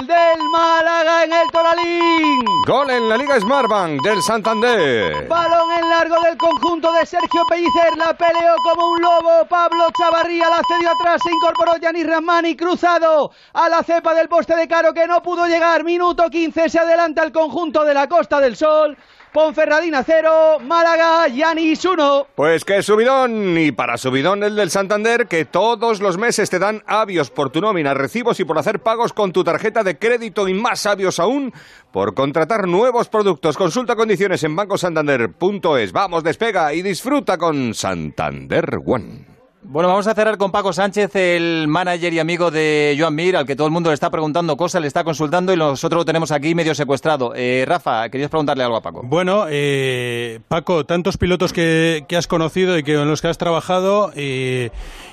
del 0.06 0.44
Málaga 0.52 1.24
en 1.24 1.32
el 1.32 1.50
Toralín. 1.52 2.44
Gol 2.68 2.90
en 2.90 3.08
la 3.08 3.16
Liga 3.16 3.40
Smartbank 3.40 4.02
del 4.02 4.22
Santander. 4.22 5.26
Balón 5.30 5.72
en 5.72 5.90
largo 5.90 6.20
del 6.24 6.36
conjunto 6.36 6.92
de 6.92 7.06
Sergio 7.06 7.46
Pellicer. 7.48 7.96
La 7.96 8.14
peleó 8.14 8.56
como 8.62 8.90
un 8.92 9.02
lobo. 9.02 9.46
Pablo 9.48 9.88
Chavarría 9.98 10.50
la 10.50 10.62
cedió 10.68 10.92
atrás. 10.92 11.22
Se 11.24 11.32
incorporó 11.32 11.78
Yanis 11.78 12.06
Ramani 12.06 12.58
cruzado 12.58 13.32
a 13.54 13.70
la 13.70 13.82
cepa 13.84 14.14
del 14.14 14.28
poste 14.28 14.58
de 14.58 14.68
Caro 14.68 14.94
que 14.94 15.08
no 15.08 15.24
pudo 15.24 15.48
llegar. 15.48 15.86
Minuto 15.86 16.30
15. 16.30 16.68
Se 16.68 16.80
adelanta 16.80 17.24
el 17.24 17.32
conjunto 17.32 17.86
de 17.86 17.94
la 17.94 18.10
Costa 18.10 18.42
del 18.42 18.58
Sol. 18.58 18.98
Ponferradina 19.36 20.02
0, 20.02 20.60
Málaga, 20.62 21.28
Yanis 21.28 21.84
1. 21.84 22.28
Pues 22.36 22.64
que 22.64 22.82
subidón, 22.82 23.58
y 23.58 23.74
para 23.74 23.98
subidón 23.98 24.44
el 24.44 24.56
del 24.56 24.72
Santander, 24.72 25.28
que 25.28 25.44
todos 25.44 26.00
los 26.00 26.18
meses 26.18 26.50
te 26.50 26.58
dan 26.58 26.84
avios 26.88 27.32
por 27.32 27.50
tu 27.50 27.60
nómina, 27.60 27.94
recibos 27.94 28.40
y 28.40 28.46
por 28.46 28.58
hacer 28.58 28.80
pagos 28.80 29.12
con 29.12 29.34
tu 29.34 29.44
tarjeta 29.44 29.84
de 29.84 29.98
crédito 29.98 30.48
y 30.48 30.54
más 30.54 30.86
avios 30.86 31.20
aún 31.20 31.52
por 31.92 32.14
contratar 32.14 32.66
nuevos 32.66 33.10
productos. 33.10 33.58
Consulta 33.58 33.98
condiciones 33.98 34.42
en 34.46 34.56
bancosantander.es. 34.56 35.92
Vamos, 35.92 36.24
despega 36.24 36.74
y 36.74 36.82
disfruta 36.82 37.38
con 37.38 37.74
Santander 37.74 38.80
One. 38.86 39.35
Bueno, 39.68 39.90
vamos 39.90 40.06
a 40.06 40.14
cerrar 40.14 40.38
con 40.38 40.52
Paco 40.52 40.72
Sánchez, 40.72 41.16
el 41.16 41.68
manager 41.68 42.14
y 42.14 42.20
amigo 42.20 42.52
de 42.52 42.96
Joan 43.00 43.16
Mir, 43.16 43.36
al 43.36 43.48
que 43.48 43.56
todo 43.56 43.66
el 43.66 43.74
mundo 43.74 43.90
le 43.90 43.96
está 43.96 44.12
preguntando 44.12 44.56
cosas, 44.56 44.80
le 44.80 44.88
está 44.88 45.04
consultando 45.04 45.52
y 45.52 45.58
nosotros 45.58 46.02
lo 46.02 46.06
tenemos 46.06 46.32
aquí 46.32 46.54
medio 46.54 46.76
secuestrado. 46.76 47.34
Eh, 47.36 47.66
Rafa, 47.68 48.08
querías 48.10 48.30
preguntarle 48.30 48.64
algo 48.64 48.78
a 48.78 48.82
Paco. 48.82 49.02
Bueno, 49.04 49.46
eh, 49.50 50.40
Paco, 50.48 50.86
tantos 50.86 51.18
pilotos 51.18 51.52
que, 51.52 52.06
has 52.16 52.28
conocido 52.28 52.78
y 52.78 52.84
que 52.84 52.94
en 52.94 53.08
los 53.08 53.22
que 53.22 53.28
has 53.28 53.40
trabajado, 53.40 54.12
eh, 54.16 54.70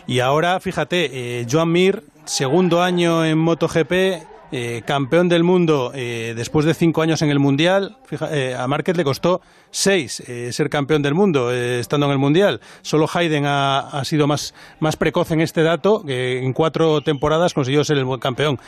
y 0.07 0.21
ahora, 0.21 0.61
fíjate, 0.61 1.47
Joan 1.51 1.73
Mir, 1.73 2.05
segundo 2.27 2.83
año 2.83 3.25
en 3.25 3.39
MotoGP, 3.39 4.32
eh, 4.55 4.83
campeón 4.85 5.31
del 5.31 5.45
mundo 5.45 5.93
eh, 5.95 6.35
después 6.37 6.67
de 6.67 6.75
cinco 6.75 7.01
años 7.01 7.23
en 7.23 7.31
el 7.31 7.39
Mundial. 7.39 7.97
Eh, 8.31 8.55
a 8.55 8.67
Márquez 8.67 8.99
le 8.99 9.03
costó 9.05 9.41
seis 9.71 10.23
ser 10.51 10.69
campeón 10.69 11.01
del 11.01 11.15
mundo 11.15 11.51
estando 11.51 12.05
en 12.07 12.13
el 12.13 12.19
Mundial. 12.19 12.61
Solo 12.83 13.07
Hayden 13.13 13.45
ha, 13.47 14.03
sido 14.05 14.27
más, 14.27 14.55
más 14.79 14.97
precoz 14.97 15.31
en 15.31 15.41
este 15.41 15.63
dato, 15.63 16.05
que 16.05 16.45
en 16.45 16.53
cuatro 16.53 17.01
temporadas 17.01 17.55
consiguió 17.55 17.83
ser 17.83 17.97
el 17.97 18.07
campeón. 18.21 18.59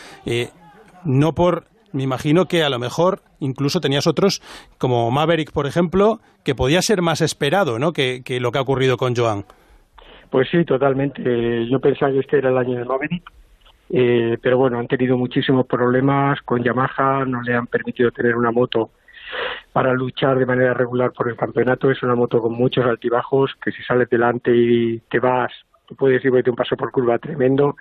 no 1.05 1.35
por 1.35 1.67
me 1.93 2.03
imagino 2.03 2.47
que 2.47 2.65
a 2.65 2.71
lo 2.71 2.79
mejor 2.79 3.21
incluso 3.39 3.81
tenías 3.81 4.07
otros, 4.07 4.41
como 4.79 5.11
Maverick, 5.11 5.53
por 5.53 5.67
ejemplo, 5.67 6.19
que 6.45 6.55
podía 6.55 6.83
ser 6.83 7.03
más 7.03 7.21
esperado 7.21 7.79
¿no? 7.79 7.93
que, 7.93 8.23
que 8.25 8.41
lo 8.41 8.51
que 8.51 8.59
ha 8.59 8.63
ocurrido 8.63 8.97
con 8.97 9.15
Joan. 9.15 9.45
Pues 10.31 10.49
sí, 10.51 10.65
totalmente. 10.65 11.69
Yo 11.71 11.79
pensaba 11.79 12.11
que 12.11 12.21
este 12.21 12.39
era 12.39 12.51
el 12.51 12.59
año 12.59 12.79
de 12.79 12.85
Maverick 12.85 13.23
eh, 13.91 14.39
pero 14.41 14.59
bueno, 14.59 14.79
han 14.79 14.89
tenido 14.89 15.17
muchísimos 15.17 15.67
problemas 15.67 16.41
con 16.43 16.63
Yamaha, 16.63 17.25
no 17.25 17.43
le 17.43 17.55
han 17.55 17.67
permitido 17.67 18.11
tener 18.11 18.37
una 18.37 18.51
moto 18.51 18.91
para 19.73 19.93
luchar 19.93 20.39
de 20.39 20.47
manera 20.47 20.75
regular 20.75 21.13
por 21.13 21.29
el 21.29 21.37
campeonato. 21.37 21.91
Es 21.91 22.03
una 22.03 22.15
moto 22.15 22.41
con 22.41 22.53
muchos 22.53 22.85
altibajos, 22.85 23.55
que 23.63 23.73
si 23.73 23.83
sales 23.83 24.09
delante 24.09 24.55
y 24.55 25.01
te 25.11 25.19
vas, 25.19 25.53
tú 25.87 25.97
puedes 25.97 26.25
ir 26.25 26.33
un 26.33 26.57
paso 26.57 26.77
por 26.77 26.91
curva 26.91 27.19
tremendo, 27.19 27.77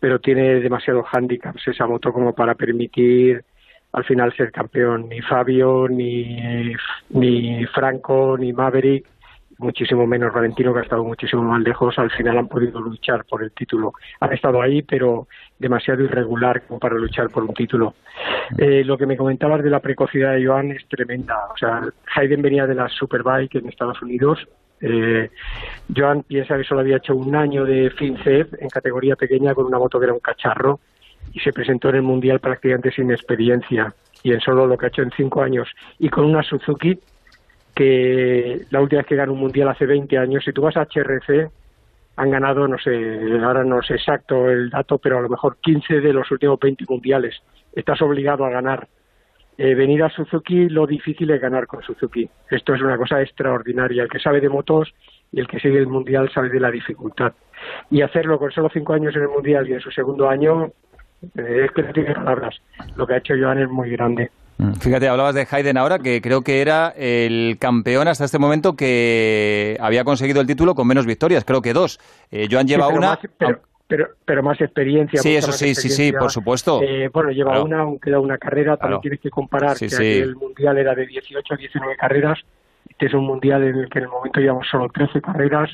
pero 0.00 0.18
tiene 0.18 0.60
demasiados 0.60 1.06
handicaps 1.12 1.68
esa 1.68 1.86
moto 1.86 2.12
como 2.12 2.34
para 2.34 2.54
permitir 2.54 3.44
al 3.92 4.04
final 4.04 4.34
ser 4.34 4.50
campeón. 4.50 5.08
Ni 5.08 5.20
Fabio, 5.20 5.88
ni, 5.88 6.74
ni 7.10 7.64
Franco, 7.66 8.36
ni 8.38 8.52
Maverick 8.52 9.06
muchísimo 9.58 10.06
menos 10.06 10.32
Valentino, 10.32 10.72
que 10.72 10.80
ha 10.80 10.82
estado 10.82 11.04
muchísimo 11.04 11.42
más 11.42 11.62
lejos, 11.62 11.98
al 11.98 12.10
final 12.10 12.38
han 12.38 12.48
podido 12.48 12.80
luchar 12.80 13.24
por 13.24 13.42
el 13.42 13.52
título. 13.52 13.92
Han 14.20 14.32
estado 14.32 14.60
ahí, 14.60 14.82
pero 14.82 15.28
demasiado 15.58 16.02
irregular 16.02 16.62
como 16.66 16.80
para 16.80 16.96
luchar 16.96 17.28
por 17.30 17.44
un 17.44 17.54
título. 17.54 17.94
Eh, 18.58 18.84
lo 18.84 18.98
que 18.98 19.06
me 19.06 19.16
comentabas 19.16 19.62
de 19.62 19.70
la 19.70 19.80
precocidad 19.80 20.34
de 20.34 20.46
Joan 20.46 20.72
es 20.72 20.86
tremenda. 20.88 21.36
O 21.52 21.56
sea, 21.56 21.82
Hayden 22.14 22.42
venía 22.42 22.66
de 22.66 22.74
la 22.74 22.88
Superbike 22.88 23.56
en 23.56 23.68
Estados 23.68 24.00
Unidos. 24.02 24.46
Eh, 24.80 25.30
Joan 25.94 26.22
piensa 26.24 26.56
que 26.56 26.64
solo 26.64 26.80
había 26.80 26.98
hecho 26.98 27.14
un 27.14 27.34
año 27.34 27.64
de 27.64 27.90
FinCEP 27.90 28.54
en 28.60 28.68
categoría 28.68 29.16
pequeña 29.16 29.54
con 29.54 29.66
una 29.66 29.78
moto 29.78 29.98
que 29.98 30.04
era 30.04 30.14
un 30.14 30.20
cacharro 30.20 30.80
y 31.32 31.40
se 31.40 31.52
presentó 31.52 31.88
en 31.88 31.96
el 31.96 32.02
Mundial 32.02 32.40
prácticamente 32.40 32.90
sin 32.90 33.10
experiencia. 33.10 33.94
Y 34.22 34.32
en 34.32 34.40
solo 34.40 34.66
lo 34.66 34.76
que 34.76 34.86
ha 34.86 34.88
hecho 34.88 35.02
en 35.02 35.10
cinco 35.10 35.42
años 35.42 35.68
y 35.98 36.08
con 36.08 36.24
una 36.24 36.42
Suzuki 36.42 36.98
que 37.74 38.66
la 38.70 38.80
última 38.80 39.00
vez 39.00 39.06
que 39.06 39.16
ganó 39.16 39.32
un 39.32 39.40
mundial 39.40 39.68
hace 39.68 39.86
20 39.86 40.16
años, 40.18 40.44
si 40.44 40.52
tú 40.52 40.62
vas 40.62 40.76
a 40.76 40.86
HRC, 40.86 41.50
han 42.16 42.30
ganado, 42.30 42.68
no 42.68 42.78
sé, 42.78 43.20
ahora 43.42 43.64
no 43.64 43.82
sé 43.82 43.94
exacto 43.94 44.48
el 44.48 44.70
dato, 44.70 44.98
pero 44.98 45.18
a 45.18 45.22
lo 45.22 45.28
mejor 45.28 45.56
15 45.60 46.00
de 46.00 46.12
los 46.12 46.30
últimos 46.30 46.58
20 46.60 46.84
mundiales. 46.88 47.42
Estás 47.72 48.00
obligado 48.02 48.44
a 48.44 48.50
ganar. 48.50 48.86
Eh, 49.56 49.74
venir 49.74 50.02
a 50.02 50.10
Suzuki, 50.10 50.68
lo 50.68 50.86
difícil 50.86 51.30
es 51.30 51.40
ganar 51.40 51.66
con 51.66 51.82
Suzuki. 51.82 52.28
Esto 52.50 52.74
es 52.74 52.82
una 52.82 52.96
cosa 52.96 53.20
extraordinaria. 53.20 54.02
El 54.02 54.08
que 54.08 54.18
sabe 54.18 54.40
de 54.40 54.48
motos 54.48 54.92
y 55.32 55.40
el 55.40 55.46
que 55.46 55.60
sigue 55.60 55.78
el 55.78 55.86
mundial 55.86 56.30
sabe 56.32 56.50
de 56.50 56.60
la 56.60 56.70
dificultad. 56.70 57.32
Y 57.90 58.02
hacerlo 58.02 58.38
con 58.38 58.50
solo 58.50 58.68
cinco 58.72 58.94
años 58.94 59.14
en 59.16 59.22
el 59.22 59.28
mundial 59.28 59.68
y 59.68 59.74
en 59.74 59.80
su 59.80 59.90
segundo 59.90 60.28
año, 60.28 60.72
eh, 61.36 61.62
es 61.64 61.70
que 61.72 61.82
no 61.82 61.92
tiene 61.92 62.14
palabras. 62.14 62.56
Lo 62.96 63.06
que 63.06 63.14
ha 63.14 63.18
hecho 63.18 63.34
Joan 63.38 63.58
es 63.58 63.68
muy 63.68 63.90
grande. 63.90 64.30
Fíjate, 64.80 65.08
hablabas 65.08 65.34
de 65.34 65.46
Hayden 65.50 65.76
ahora, 65.76 65.98
que 65.98 66.20
creo 66.20 66.42
que 66.42 66.60
era 66.60 66.92
el 66.96 67.56
campeón 67.58 68.08
hasta 68.08 68.24
este 68.24 68.38
momento 68.38 68.76
que 68.76 69.76
había 69.80 70.04
conseguido 70.04 70.40
el 70.40 70.46
título 70.46 70.74
con 70.74 70.86
menos 70.86 71.06
victorias, 71.06 71.44
creo 71.44 71.62
que 71.62 71.72
dos. 71.72 71.98
Eh, 72.30 72.48
Joan 72.50 72.66
lleva 72.66 72.88
una... 72.88 73.18
pero, 73.86 74.08
pero, 74.24 74.42
más 74.42 74.60
experiencia. 74.60 75.20
Sí, 75.20 75.36
eso 75.36 75.52
sí, 75.52 75.74
sí, 75.74 75.88
sí, 75.88 76.12
por 76.12 76.30
supuesto. 76.30 76.80
Eh, 76.82 77.08
bueno, 77.12 77.30
lleva 77.30 77.62
una, 77.62 77.80
aunque 77.80 78.10
da 78.10 78.20
una 78.20 78.38
carrera, 78.38 78.76
también 78.76 79.00
tienes 79.00 79.20
que 79.20 79.30
comparar 79.30 79.76
que 79.76 80.20
el 80.20 80.36
mundial 80.36 80.78
era 80.78 80.94
de 80.94 81.06
18 81.06 81.54
a 81.54 81.56
19 81.56 81.96
carreras, 81.96 82.38
este 82.88 83.06
es 83.06 83.14
un 83.14 83.26
mundial 83.26 83.62
en 83.64 83.76
el 83.76 83.88
que 83.88 83.98
en 83.98 84.04
el 84.04 84.10
momento 84.10 84.40
llevamos 84.40 84.66
solo 84.70 84.88
13 84.88 85.20
carreras, 85.20 85.70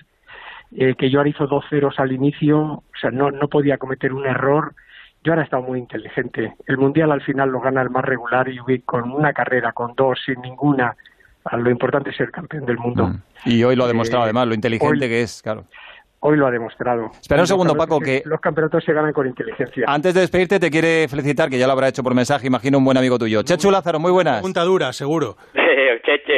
eh, 0.76 0.94
que 0.96 1.10
Joan 1.12 1.26
hizo 1.26 1.46
dos 1.46 1.64
ceros 1.68 1.98
al 1.98 2.12
inicio, 2.12 2.58
o 2.58 2.84
sea, 3.00 3.10
no, 3.10 3.30
no 3.30 3.48
podía 3.48 3.78
cometer 3.78 4.12
un 4.12 4.26
error, 4.26 4.74
yo 5.22 5.32
ahora 5.32 5.42
he 5.42 5.44
estado 5.44 5.62
muy 5.62 5.78
inteligente. 5.78 6.54
El 6.66 6.78
mundial 6.78 7.12
al 7.12 7.20
final 7.22 7.50
lo 7.50 7.60
gana 7.60 7.82
el 7.82 7.90
más 7.90 8.04
regular 8.04 8.48
y 8.48 8.80
con 8.80 9.10
una 9.10 9.32
carrera, 9.32 9.72
con 9.72 9.94
dos, 9.94 10.18
sin 10.24 10.40
ninguna. 10.40 10.96
Lo 11.52 11.70
importante 11.70 12.10
es 12.10 12.16
ser 12.16 12.30
campeón 12.30 12.64
del 12.64 12.78
mundo. 12.78 13.08
Mm. 13.08 13.22
Y 13.46 13.64
hoy 13.64 13.76
lo 13.76 13.84
ha 13.84 13.88
demostrado, 13.88 14.24
eh, 14.24 14.26
además, 14.26 14.46
lo 14.48 14.54
inteligente 14.54 15.08
que 15.08 15.22
es, 15.22 15.42
claro. 15.42 15.64
Hoy 16.22 16.36
lo 16.36 16.46
ha 16.46 16.50
demostrado. 16.50 17.10
Espera 17.18 17.40
un 17.40 17.46
segundo, 17.46 17.74
Paco, 17.74 17.98
que... 17.98 18.22
Los 18.26 18.40
campeonatos 18.40 18.84
se 18.84 18.92
ganan 18.92 19.12
con 19.14 19.26
inteligencia. 19.26 19.86
Antes 19.88 20.12
de 20.12 20.20
despedirte, 20.20 20.60
te 20.60 20.70
quiere 20.70 21.08
felicitar, 21.08 21.48
que 21.48 21.58
ya 21.58 21.66
lo 21.66 21.72
habrá 21.72 21.88
hecho 21.88 22.02
por 22.02 22.14
mensaje, 22.14 22.46
imagino, 22.46 22.76
un 22.76 22.84
buen 22.84 22.98
amigo 22.98 23.18
tuyo. 23.18 23.42
Chechu 23.42 23.70
Lázaro, 23.70 23.98
muy 23.98 24.12
buenas. 24.12 24.42
Punta 24.42 24.62
dura, 24.62 24.92
seguro. 24.92 25.36
Cheche, 26.04 26.29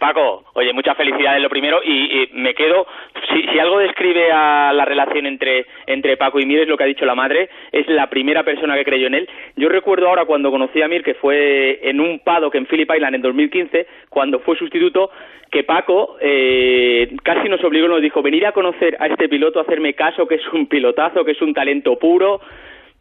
Paco, 0.00 0.44
oye, 0.54 0.72
muchas 0.72 0.96
felicidades 0.96 1.40
lo 1.40 1.48
primero 1.48 1.80
y, 1.84 2.30
me 2.32 2.54
quedo, 2.54 2.86
si, 3.28 3.58
algo 3.58 3.78
describe 3.78 4.32
a 4.32 4.72
la 4.72 4.84
relación 4.84 5.26
entre, 5.26 5.66
entre 5.86 6.16
Paco 6.16 6.40
y 6.40 6.46
Mir 6.46 6.60
es 6.60 6.68
lo 6.68 6.76
que 6.76 6.84
ha 6.84 6.88
dicho 6.88 7.04
la 7.04 7.14
madre, 7.14 7.50
es 7.70 7.86
la 7.86 8.08
primera 8.08 8.42
persona 8.42 8.74
que 8.76 8.84
creyó 8.84 9.06
en 9.06 9.14
él. 9.14 9.28
Yo 9.56 9.68
recuerdo 9.68 10.08
ahora 10.08 10.24
cuando 10.24 10.50
conocí 10.50 10.82
a 10.82 10.88
Mir, 10.88 11.04
que 11.04 11.14
fue 11.14 11.78
en 11.88 12.00
un 12.00 12.18
paddock 12.20 12.54
en 12.56 12.66
Phillip 12.66 12.90
Island 12.92 13.16
en 13.16 13.22
2015, 13.22 13.86
cuando 14.08 14.40
fue 14.40 14.56
sustituto, 14.56 15.10
que 15.50 15.64
Paco 15.64 16.16
eh, 16.20 17.14
casi 17.22 17.48
nos 17.48 17.62
obligó, 17.62 17.86
nos 17.86 18.00
dijo, 18.00 18.22
venir 18.22 18.46
a 18.46 18.52
conocer 18.52 18.96
a 18.98 19.06
este 19.06 19.28
piloto, 19.28 19.60
hacerme 19.60 19.94
caso, 19.94 20.26
que 20.26 20.36
es 20.36 20.48
un 20.52 20.66
pilotazo, 20.66 21.24
que 21.24 21.32
es 21.32 21.42
un 21.42 21.52
talento 21.52 21.98
puro, 21.98 22.40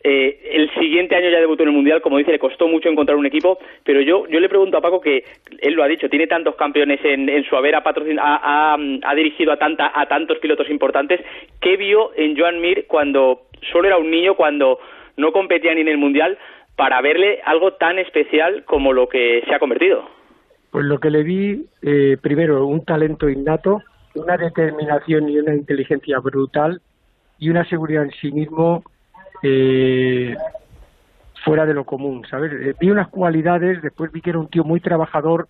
eh, 0.02 0.40
el 0.54 0.74
siguiente 0.76 1.16
año 1.16 1.30
ya 1.30 1.40
debutó 1.40 1.64
en 1.64 1.70
el 1.70 1.76
Mundial, 1.76 2.02
como 2.02 2.18
dice, 2.18 2.32
le 2.32 2.40
costó 2.40 2.68
mucho 2.68 2.88
encontrar 2.88 3.18
un 3.18 3.26
equipo, 3.26 3.60
pero 3.84 4.00
yo, 4.02 4.26
le 4.28 4.50
pregunto 4.50 4.78
a 4.78 4.82
Paco 4.82 5.02
que 5.02 5.26
él 5.60 5.74
lo 5.74 5.84
ha 5.84 5.88
dicho, 5.88 6.10
tiene 6.10 6.28
tantos 6.28 6.56
campeones 6.56 7.00
en, 7.04 7.28
en 7.28 7.44
su 7.44 7.56
haber, 7.58 7.76
ha, 7.76 7.84
ha, 7.84 8.74
ha, 8.76 9.16
dirigido 9.16 9.52
a, 9.52 9.58
tanta, 9.58 9.92
a 9.94 10.08
tantos 10.08 10.38
pilotos 10.40 10.70
importantes, 10.70 11.20
¿qué 11.60 11.76
vio 11.76 12.12
en 12.16 12.38
Joan 12.38 12.62
Mir 12.62 12.86
cuando 12.88 13.42
solo 13.72 13.88
era 13.88 13.98
un 13.98 14.10
niño, 14.10 14.36
cuando 14.36 14.80
no 15.18 15.34
competía 15.34 15.76
ni 15.76 15.82
en 15.82 15.90
el 15.90 15.98
Mundial, 15.98 16.38
para 16.78 17.02
verle 17.02 17.42
algo 17.44 17.74
tan 17.74 18.00
especial 18.00 18.64
como 18.64 18.94
lo 18.94 19.10
que 19.10 19.44
se 19.46 19.54
ha 19.54 19.60
convertido? 19.60 20.08
Pues 20.72 20.86
lo 20.86 21.00
que 21.00 21.10
le 21.10 21.24
vi, 21.24 21.66
eh, 21.82 22.16
primero, 22.22 22.66
un 22.66 22.86
talento 22.86 23.28
innato, 23.28 23.82
una 24.16 24.38
determinación 24.38 25.28
y 25.28 25.40
una 25.40 25.56
inteligencia 25.56 26.20
brutal 26.20 26.80
y 27.38 27.50
una 27.50 27.66
seguridad 27.66 28.04
en 28.04 28.12
sí 28.12 28.32
mismo 28.32 28.84
eh, 29.44 30.36
fuera 31.44 31.66
de 31.66 31.74
lo 31.74 31.86
común, 31.86 32.26
¿sabes? 32.30 32.52
Eh, 32.54 32.76
vi 32.80 32.92
unas 32.92 33.08
cualidades, 33.08 33.82
después 33.82 34.12
vi 34.12 34.22
que 34.22 34.32
era 34.32 34.40
un 34.40 34.50
tío 34.50 34.64
muy 34.64 34.80
trabajador 34.80 35.48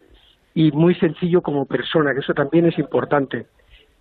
y 0.54 0.72
muy 0.72 0.96
sencillo 0.96 1.42
como 1.42 1.66
persona, 1.66 2.14
que 2.14 2.20
eso 2.20 2.34
también 2.34 2.66
es 2.66 2.78
importante, 2.78 3.48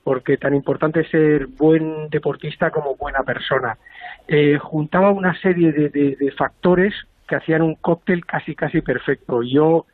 porque 0.05 0.37
tan 0.37 0.55
importante 0.55 1.01
es 1.01 1.11
ser 1.11 1.47
buen 1.47 2.09
deportista 2.11 2.71
como 2.71 2.97
buena 2.97 3.23
persona. 3.23 3.79
Eh, 4.27 4.59
juntaba 4.59 5.11
una 5.11 5.39
serie 5.41 5.73
de, 5.73 5.89
de, 5.89 6.31
factores 6.33 6.95
que 7.27 7.37
hacían 7.37 7.63
un 7.63 7.75
cóctel 7.75 8.25
casi 8.25 8.55
casi 8.55 8.81
perfecto. 8.81 9.43
Yo 9.43 9.87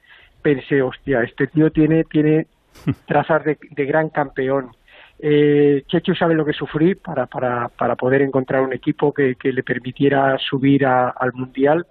pensé, 0.43 0.83
hostia, 0.83 1.23
este 1.23 1.47
tío 1.47 1.71
tiene, 1.71 2.05
tiene 2.05 2.47
trazas 3.07 3.45
de, 3.45 3.59
de 3.71 3.85
gran 3.87 4.09
campeón 4.09 4.71
eh, 5.19 5.85
Checho 5.87 6.15
sabe 6.15 6.35
lo 6.35 6.45
que 6.45 6.53
sufrí 6.53 6.95
para, 6.95 7.27
para, 7.27 7.69
para 7.69 7.97
poder 7.97 8.23
encontrar 8.23 8.63
un 8.63 8.73
equipo 8.73 9.13
que, 9.13 9.37
le 9.43 9.63
permitiera 9.63 10.37
subir 10.39 10.87
al 10.87 11.33
Mundial 11.35 11.87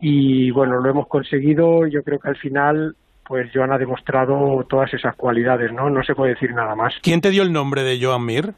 y 0.00 0.50
bueno, 0.50 0.80
lo 0.80 0.90
hemos 0.90 1.06
conseguido. 1.08 1.86
Yo 1.86 2.02
creo 2.02 2.18
que 2.18 2.28
al 2.28 2.36
final 2.36 2.96
pues 3.26 3.50
Joan 3.52 3.72
ha 3.72 3.78
demostrado 3.78 4.64
todas 4.68 4.94
esas 4.94 5.16
cualidades, 5.16 5.72
¿no? 5.72 5.90
No 5.90 6.02
se 6.04 6.14
puede 6.14 6.34
decir 6.34 6.54
nada 6.54 6.76
más. 6.76 6.94
¿Quién 7.02 7.20
te 7.20 7.30
dio 7.30 7.42
el 7.42 7.52
nombre 7.52 7.82
de 7.82 7.98
Joan 8.00 8.24
Mir? 8.24 8.54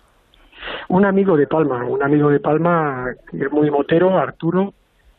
Un 0.89 1.07
amigo 1.07 1.37
de 1.37 1.47
Palma, 1.47 1.85
un 1.85 2.03
amigo 2.03 2.29
de 2.29 2.41
Palma 2.41 3.07
que 3.31 3.45
es 3.45 3.53
muy 3.53 3.71
motero, 3.71 4.19
Arturo, 4.19 4.75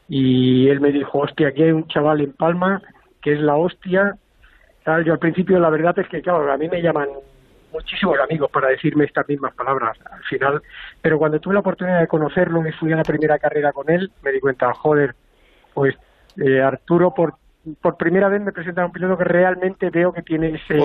y 0.08 0.68
él 0.68 0.82
me 0.82 0.92
dijo, 0.92 1.20
hostia, 1.20 1.48
aquí 1.48 1.64
hay 1.64 1.72
un 1.72 1.88
chaval 1.88 2.22
en 2.22 2.34
Palma 2.34 2.82
que 3.22 3.34
es 3.34 3.40
la 3.40 3.56
hostia. 3.56 4.16
Tal. 4.84 5.04
Yo 5.04 5.14
al 5.14 5.20
principio 5.20 5.60
la 5.60 5.70
verdad 5.70 5.98
es 5.98 6.08
que, 6.08 6.22
claro, 6.22 6.52
a 6.52 6.58
mí 6.58 6.70
me 6.70 6.82
llaman 6.82 7.08
muchísimos 7.72 8.18
amigos 8.20 8.50
para 8.52 8.70
decirme 8.70 9.06
estas 9.06 9.28
mismas 9.28 9.54
palabras 9.54 9.98
al 10.12 10.24
final, 10.24 10.62
pero 11.02 11.18
cuando 11.18 11.40
tuve 11.40 11.54
la 11.54 11.60
oportunidad 11.62 12.00
de 12.00 12.08
conocerlo 12.08 12.66
y 12.68 12.72
fui 12.74 12.92
a 12.92 12.98
la 12.98 13.04
primera 13.04 13.38
carrera 13.38 13.72
con 13.72 13.90
él, 13.90 14.12
me 14.22 14.32
di 14.32 14.40
cuenta, 14.40 14.74
joder, 14.74 15.16
pues 15.74 15.96
eh, 16.38 16.62
Arturo 16.62 17.14
por, 17.14 17.36
por 17.82 17.98
primera 17.98 18.30
vez 18.30 18.42
me 18.42 18.52
presenta 18.52 18.84
a 18.84 18.86
un 18.86 18.92
piloto 18.92 19.18
que 19.18 19.24
realmente 19.24 19.90
veo 19.90 20.14
que 20.14 20.22
tiene 20.22 20.56
ese 20.56 20.78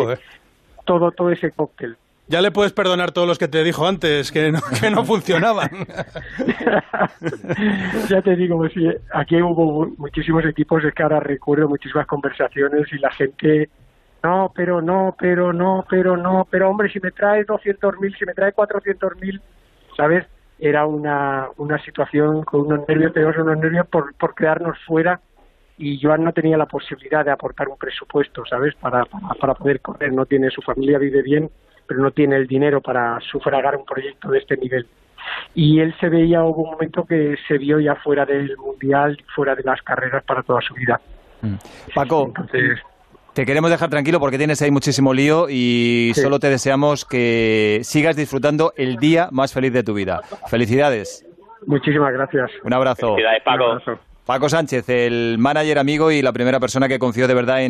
todo 0.84 1.10
todo 1.12 1.30
ese 1.30 1.50
cóctel. 1.50 1.96
Ya 2.26 2.40
le 2.40 2.50
puedes 2.50 2.72
perdonar 2.72 3.12
todos 3.12 3.28
los 3.28 3.38
que 3.38 3.48
te 3.48 3.62
dijo 3.62 3.86
antes, 3.86 4.32
que 4.32 4.50
no, 4.50 4.60
que 4.80 4.90
no 4.90 5.04
funcionaban. 5.04 5.68
ya 8.08 8.22
te 8.22 8.34
digo, 8.34 8.56
pues 8.56 8.72
aquí 9.12 9.42
hubo 9.42 9.92
muchísimos 9.98 10.42
equipos, 10.46 10.82
es 10.84 10.94
que 10.94 11.02
ahora 11.02 11.20
recuerdo 11.20 11.68
muchísimas 11.68 12.06
conversaciones 12.06 12.90
y 12.92 12.98
la 12.98 13.10
gente 13.10 13.68
no, 14.24 14.50
pero 14.54 14.80
no, 14.80 15.14
pero 15.18 15.52
no, 15.52 15.84
pero 15.88 16.16
no, 16.16 16.46
pero 16.50 16.70
hombre, 16.70 16.88
si 16.90 16.98
me 16.98 17.10
trae 17.10 17.44
200.000, 17.44 18.18
si 18.18 18.24
me 18.24 18.32
trae 18.32 18.54
400.000, 18.54 19.40
¿sabes? 19.96 20.24
Era 20.58 20.86
una, 20.86 21.48
una 21.58 21.78
situación 21.84 22.42
con 22.42 22.62
unos 22.62 22.88
nervios, 22.88 23.12
tenemos 23.12 23.36
unos 23.36 23.58
nervios 23.58 23.86
por, 23.86 24.14
por 24.14 24.34
quedarnos 24.34 24.78
fuera 24.86 25.20
y 25.76 26.00
Joan 26.00 26.24
no 26.24 26.32
tenía 26.32 26.56
la 26.56 26.66
posibilidad 26.66 27.22
de 27.22 27.32
aportar 27.32 27.68
un 27.68 27.76
presupuesto, 27.76 28.44
¿sabes? 28.46 28.74
Para, 28.76 29.04
para, 29.04 29.54
poder 29.54 29.80
correr, 29.80 30.12
no 30.12 30.24
tiene, 30.24 30.48
su 30.48 30.62
familia 30.62 30.98
vive 30.98 31.20
bien, 31.20 31.50
pero 31.86 32.00
no 32.00 32.10
tiene 32.10 32.36
el 32.36 32.46
dinero 32.46 32.80
para 32.80 33.20
sufragar 33.20 33.76
un 33.76 33.84
proyecto 33.84 34.30
de 34.30 34.38
este 34.38 34.56
nivel. 34.56 34.86
Y 35.54 35.80
él 35.80 35.94
se 36.00 36.08
veía, 36.08 36.44
hubo 36.44 36.62
un 36.62 36.70
momento 36.70 37.04
que 37.04 37.36
se 37.46 37.58
vio 37.58 37.78
ya 37.78 37.96
fuera 37.96 38.24
del 38.24 38.56
mundial, 38.56 39.18
fuera 39.34 39.54
de 39.54 39.64
las 39.64 39.82
carreras 39.82 40.24
para 40.24 40.42
toda 40.42 40.62
su 40.62 40.72
vida. 40.74 40.98
Mm. 41.42 41.56
Paco, 41.94 42.26
Entonces, 42.28 42.80
te 43.34 43.44
queremos 43.44 43.70
dejar 43.70 43.90
tranquilo 43.90 44.20
porque 44.20 44.38
tienes 44.38 44.62
ahí 44.62 44.70
muchísimo 44.70 45.12
lío 45.12 45.48
y 45.50 46.12
solo 46.14 46.38
te 46.38 46.48
deseamos 46.48 47.04
que 47.04 47.80
sigas 47.82 48.14
disfrutando 48.16 48.72
el 48.76 48.96
día 48.96 49.28
más 49.32 49.52
feliz 49.52 49.72
de 49.72 49.82
tu 49.82 49.92
vida. 49.92 50.22
Felicidades. 50.48 51.26
Muchísimas 51.66 52.12
gracias. 52.12 52.50
Un 52.62 52.72
abrazo. 52.72 53.16
Felicidades, 53.16 53.42
Paco. 53.44 54.00
Paco 54.24 54.48
Sánchez, 54.48 54.88
el 54.88 55.36
manager 55.38 55.78
amigo 55.78 56.10
y 56.10 56.22
la 56.22 56.32
primera 56.32 56.58
persona 56.58 56.88
que 56.88 56.98
confió 56.98 57.28
de 57.28 57.34
verdad 57.34 57.58
en 57.58 57.62